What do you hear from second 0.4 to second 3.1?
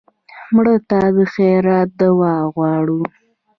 مړه ته د خیرات دوام غواړو